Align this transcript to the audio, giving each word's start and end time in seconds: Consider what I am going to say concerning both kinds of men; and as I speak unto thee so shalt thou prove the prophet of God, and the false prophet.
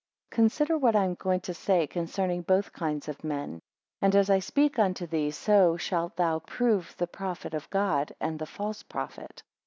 Consider 0.31 0.79
what 0.79 0.95
I 0.95 1.03
am 1.05 1.13
going 1.13 1.41
to 1.41 1.53
say 1.53 1.85
concerning 1.85 2.41
both 2.41 2.73
kinds 2.73 3.07
of 3.07 3.23
men; 3.23 3.61
and 4.01 4.15
as 4.15 4.31
I 4.31 4.39
speak 4.39 4.79
unto 4.79 5.05
thee 5.05 5.29
so 5.29 5.77
shalt 5.77 6.15
thou 6.15 6.39
prove 6.39 6.95
the 6.97 7.05
prophet 7.05 7.53
of 7.53 7.69
God, 7.69 8.11
and 8.19 8.39
the 8.39 8.47
false 8.47 8.81
prophet. 8.81 9.43